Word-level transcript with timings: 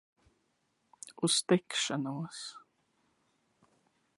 Uz 1.23 1.35
tikšanos! 1.47 2.39